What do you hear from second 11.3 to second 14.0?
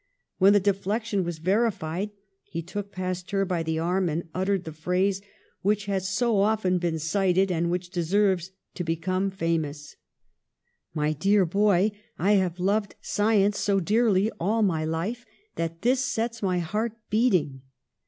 boy, I have loved science so